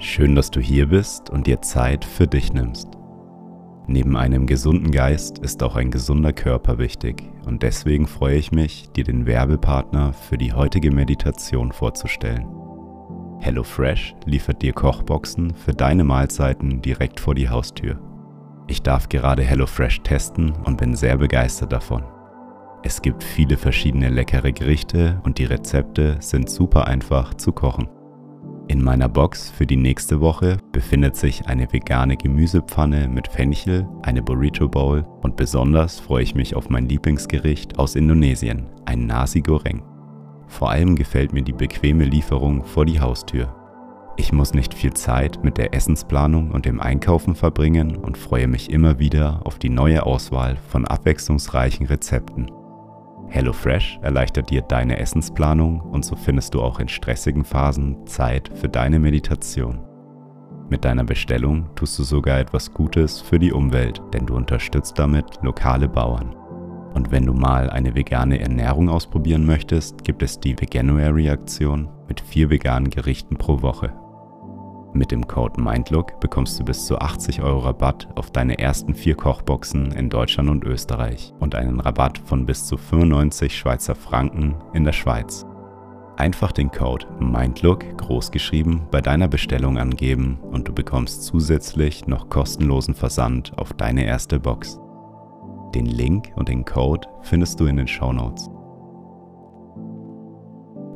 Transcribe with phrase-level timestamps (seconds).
[0.00, 2.88] Schön, dass du hier bist und dir Zeit für dich nimmst.
[3.88, 8.90] Neben einem gesunden Geist ist auch ein gesunder Körper wichtig und deswegen freue ich mich,
[8.90, 12.46] dir den Werbepartner für die heutige Meditation vorzustellen.
[13.40, 17.98] HelloFresh liefert dir Kochboxen für deine Mahlzeiten direkt vor die Haustür.
[18.68, 22.04] Ich darf gerade HelloFresh testen und bin sehr begeistert davon.
[22.84, 27.88] Es gibt viele verschiedene leckere Gerichte und die Rezepte sind super einfach zu kochen.
[28.68, 34.22] In meiner Box für die nächste Woche befindet sich eine vegane Gemüsepfanne mit Fenchel, eine
[34.22, 39.82] Burrito Bowl und besonders freue ich mich auf mein Lieblingsgericht aus Indonesien, ein Nasi Goreng.
[40.48, 43.54] Vor allem gefällt mir die bequeme Lieferung vor die Haustür.
[44.18, 48.70] Ich muss nicht viel Zeit mit der Essensplanung und dem Einkaufen verbringen und freue mich
[48.70, 52.50] immer wieder auf die neue Auswahl von abwechslungsreichen Rezepten.
[53.30, 58.68] HelloFresh erleichtert dir deine Essensplanung und so findest du auch in stressigen Phasen Zeit für
[58.68, 59.80] deine Meditation.
[60.70, 65.38] Mit deiner Bestellung tust du sogar etwas Gutes für die Umwelt, denn du unterstützt damit
[65.42, 66.34] lokale Bauern.
[66.94, 72.50] Und wenn du mal eine vegane Ernährung ausprobieren möchtest, gibt es die Veganuary-Aktion mit vier
[72.50, 73.92] veganen Gerichten pro Woche.
[74.94, 79.14] Mit dem Code MINDLOOK bekommst du bis zu 80 Euro Rabatt auf deine ersten vier
[79.14, 84.84] Kochboxen in Deutschland und Österreich und einen Rabatt von bis zu 95 Schweizer Franken in
[84.84, 85.44] der Schweiz.
[86.16, 92.94] Einfach den Code MINDLOOK großgeschrieben bei deiner Bestellung angeben und du bekommst zusätzlich noch kostenlosen
[92.94, 94.80] Versand auf deine erste Box.
[95.74, 98.48] Den Link und den Code findest du in den Show Notes.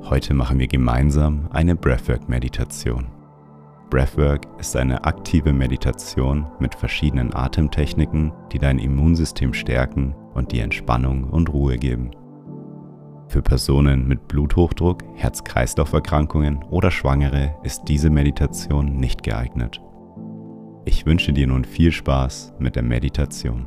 [0.09, 3.12] Heute machen wir gemeinsam eine Breathwork-Meditation.
[3.93, 11.25] Breathwork ist eine aktive Meditation mit verschiedenen Atemtechniken, die dein Immunsystem stärken und dir Entspannung
[11.25, 12.11] und Ruhe geben.
[13.29, 19.83] Für Personen mit Bluthochdruck, Herz-Kreislauf-Erkrankungen oder Schwangere ist diese Meditation nicht geeignet.
[20.87, 23.67] Ich wünsche dir nun viel Spaß mit der Meditation.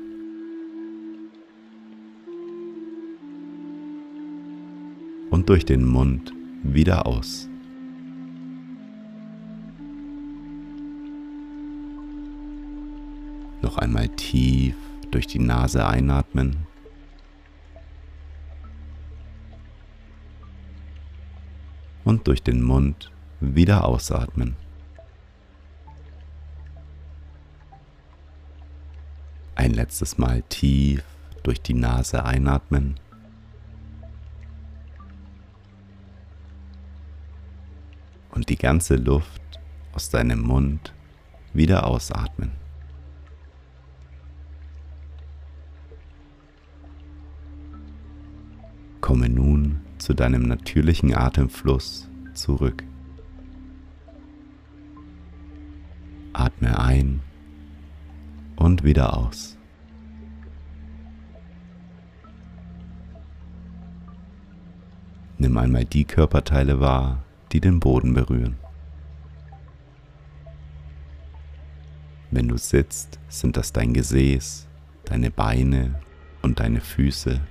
[5.41, 6.31] und durch den Mund
[6.61, 7.49] wieder aus.
[13.63, 14.75] Noch einmal tief
[15.09, 16.67] durch die Nase einatmen.
[22.03, 24.55] Und durch den Mund wieder ausatmen.
[29.55, 31.03] Ein letztes Mal tief
[31.41, 32.99] durch die Nase einatmen.
[38.31, 39.41] Und die ganze Luft
[39.93, 40.93] aus deinem Mund
[41.53, 42.51] wieder ausatmen.
[49.01, 52.83] Komme nun zu deinem natürlichen Atemfluss zurück.
[56.33, 57.21] Atme ein
[58.55, 59.57] und wieder aus.
[65.39, 68.57] Nimm einmal die Körperteile wahr, die den Boden berühren.
[72.31, 74.67] Wenn du sitzt, sind das dein Gesäß,
[75.03, 75.99] deine Beine
[76.41, 77.41] und deine Füße.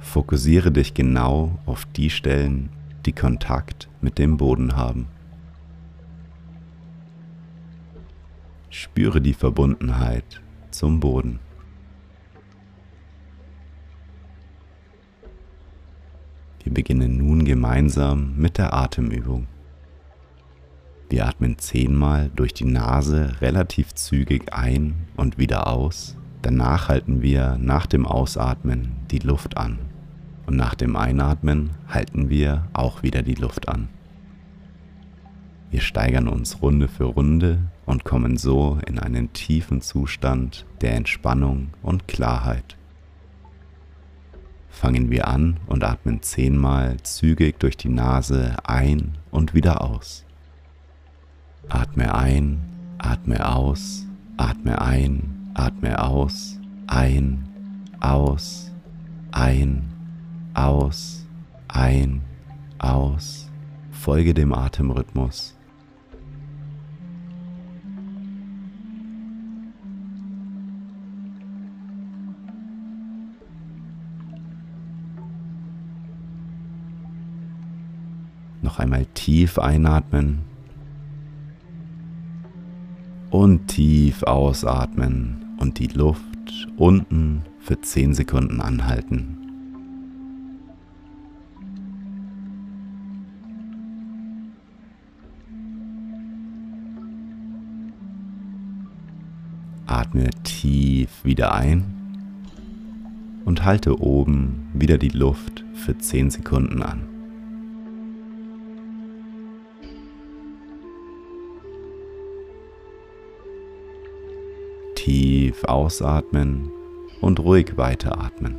[0.00, 2.70] Fokussiere dich genau auf die Stellen,
[3.04, 5.08] die Kontakt mit dem Boden haben.
[8.70, 10.40] Spüre die Verbundenheit
[10.70, 11.38] zum Boden.
[16.82, 19.46] Beginnen nun gemeinsam mit der Atemübung.
[21.10, 26.16] Wir atmen zehnmal durch die Nase relativ zügig ein und wieder aus.
[26.42, 29.78] Danach halten wir nach dem Ausatmen die Luft an.
[30.46, 33.88] Und nach dem Einatmen halten wir auch wieder die Luft an.
[35.70, 41.68] Wir steigern uns Runde für Runde und kommen so in einen tiefen Zustand der Entspannung
[41.80, 42.76] und Klarheit.
[44.72, 50.24] Fangen wir an und atmen zehnmal zügig durch die Nase ein und wieder aus.
[51.68, 52.58] Atme ein,
[52.98, 54.06] atme aus,
[54.38, 57.48] atme ein, atme aus, ein,
[58.00, 58.72] aus,
[59.30, 59.84] ein,
[60.54, 61.26] aus,
[61.68, 62.22] ein,
[62.78, 63.50] aus.
[63.90, 65.54] Folge dem Atemrhythmus.
[78.72, 80.46] Noch einmal tief einatmen
[83.28, 86.22] und tief ausatmen und die Luft
[86.78, 89.36] unten für 10 Sekunden anhalten.
[99.84, 101.84] Atme tief wieder ein
[103.44, 107.11] und halte oben wieder die Luft für 10 Sekunden an.
[115.02, 116.70] Tief ausatmen
[117.20, 118.54] und ruhig weiteratmen.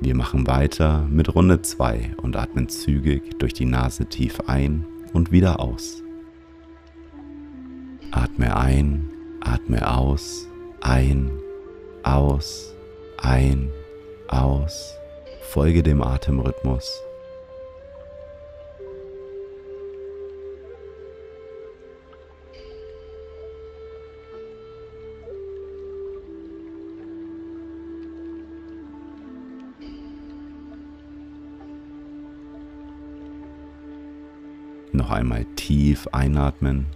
[0.00, 5.32] Wir machen weiter mit Runde 2 und atmen zügig durch die Nase tief ein und
[5.32, 6.04] wieder aus.
[8.12, 10.46] Atme ein, atme aus,
[10.80, 11.32] ein,
[12.04, 12.76] aus,
[13.20, 13.70] ein,
[14.28, 14.98] aus.
[15.40, 17.02] Folge dem Atemrhythmus.
[34.92, 36.86] Noch einmal tief einatmen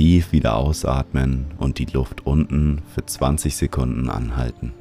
[0.00, 4.72] tief wieder ausatmen und die Luft unten für 20 Sekunden anhalten.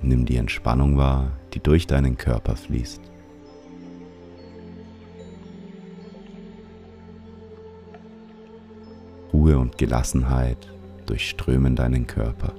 [0.00, 3.00] Nimm die Entspannung wahr, die durch deinen Körper fließt.
[9.32, 10.72] Ruhe und Gelassenheit
[11.06, 12.52] durchströmen deinen Körper.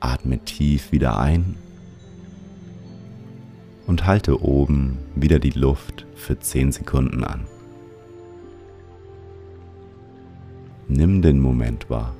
[0.00, 1.54] Atme tief wieder ein
[3.86, 7.46] und halte oben wieder die Luft für 10 Sekunden an.
[10.88, 12.14] Nimm den Moment wahr.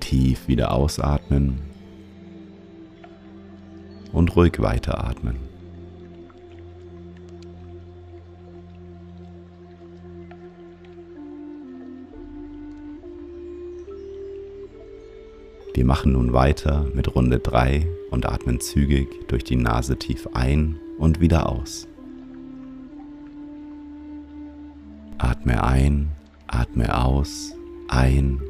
[0.00, 1.58] Tief wieder ausatmen
[4.12, 5.45] und ruhig weiteratmen.
[15.76, 20.80] Wir machen nun weiter mit Runde 3 und atmen zügig durch die Nase tief ein
[20.96, 21.86] und wieder aus.
[25.18, 26.08] Atme ein,
[26.46, 27.54] atme aus,
[27.88, 28.40] ein,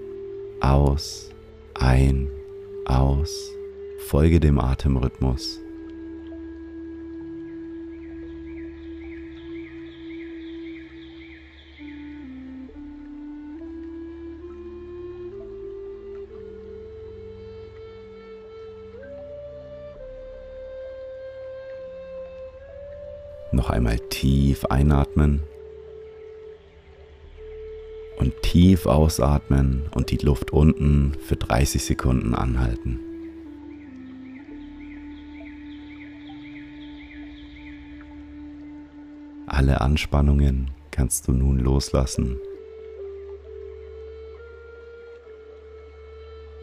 [0.61, 1.31] aus,
[1.75, 2.29] ein,
[2.85, 3.51] aus,
[4.07, 5.59] folge dem Atemrhythmus.
[23.67, 25.43] Noch einmal tief einatmen
[28.17, 33.01] und tief ausatmen und die Luft unten für 30 Sekunden anhalten.
[39.49, 42.39] Alle Anspannungen kannst du nun loslassen.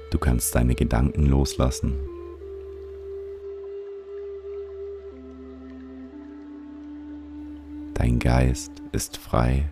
[0.09, 1.99] Du kannst deine Gedanken loslassen.
[8.03, 9.69] Dein Geist ist frei.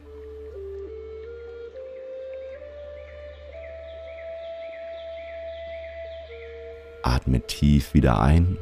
[7.04, 8.58] Atme tief wieder ein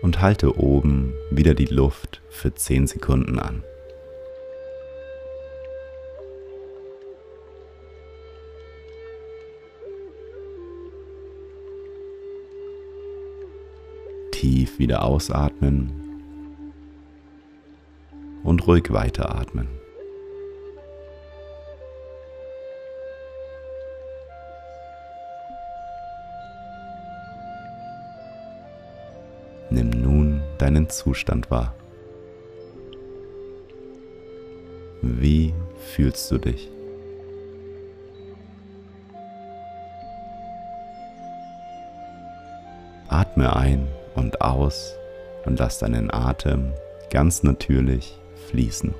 [0.00, 3.62] und halte oben wieder die Luft für 10 Sekunden an.
[14.32, 16.03] Tief wieder ausatmen
[18.54, 19.68] und ruhig weiteratmen.
[30.58, 31.74] deinen Zustand wahr.
[35.02, 35.52] Wie
[35.92, 36.70] fühlst du dich?
[43.08, 44.94] Atme ein und aus
[45.44, 46.72] und lass deinen Atem
[47.10, 48.94] ganz natürlich fließen.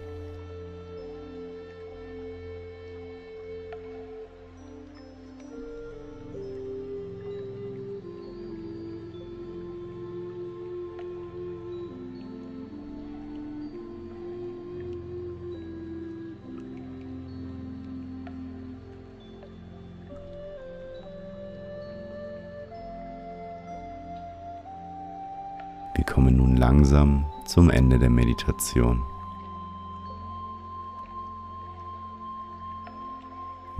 [25.97, 29.01] Wir kommen nun langsam zum Ende der Meditation.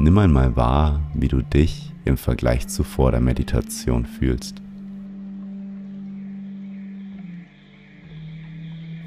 [0.05, 4.61] Nimm einmal wahr, wie du dich im Vergleich zu vor der Meditation fühlst.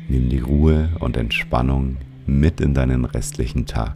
[0.10, 3.96] Nimm die Ruhe und Entspannung mit in deinen restlichen Tag.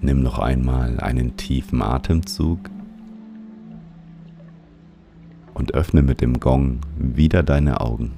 [0.00, 2.70] Nimm noch einmal einen tiefen Atemzug
[5.54, 8.12] und öffne mit dem Gong wieder deine Augen.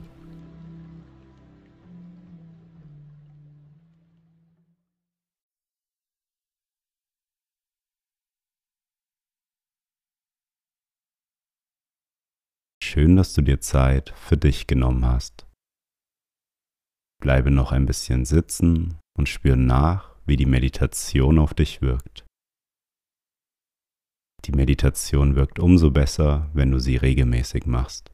[13.03, 15.45] Schön, dass du dir Zeit für dich genommen hast.
[17.21, 22.25] Bleibe noch ein bisschen sitzen und spür nach, wie die Meditation auf dich wirkt.
[24.45, 28.13] Die Meditation wirkt umso besser, wenn du sie regelmäßig machst.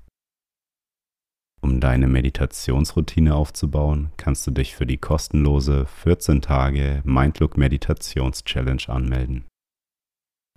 [1.60, 8.84] Um deine Meditationsroutine aufzubauen, kannst du dich für die kostenlose 14 Tage Mindlook Meditations Challenge
[8.88, 9.44] anmelden.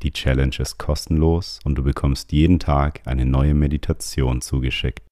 [0.03, 5.05] Die Challenge ist kostenlos und du bekommst jeden Tag eine neue Meditation zugeschickt.